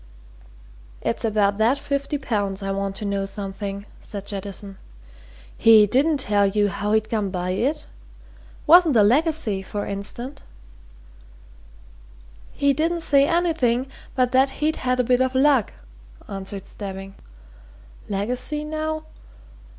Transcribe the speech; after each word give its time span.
"It's 1.03 1.23
about 1.23 1.59
that 1.59 1.77
fifty 1.77 2.17
pounds 2.17 2.63
I 2.63 2.71
want 2.71 2.95
to 2.95 3.05
know 3.05 3.27
something," 3.27 3.85
said 4.01 4.25
Jettison. 4.25 4.79
"He 5.55 5.85
didn't 5.85 6.17
tell 6.21 6.47
you 6.47 6.69
how 6.69 6.93
he'd 6.93 7.07
come 7.07 7.29
by 7.29 7.51
it? 7.51 7.85
Wasn't 8.65 8.95
a 8.95 9.03
legacy, 9.03 9.61
for 9.61 9.85
instance?" 9.85 10.41
"He 12.51 12.73
didn't 12.73 13.01
say 13.01 13.27
anything 13.27 13.91
but 14.15 14.31
that 14.31 14.49
he'd 14.57 14.77
had 14.77 14.99
a 14.99 15.03
bit 15.03 15.21
of 15.21 15.35
luck," 15.35 15.71
answered 16.27 16.65
Stebbing. 16.65 17.13
"I 17.13 17.13
asked 17.13 17.19
no 17.19 18.07
questions. 18.07 18.09
Legacy, 18.09 18.63
now? 18.63 19.05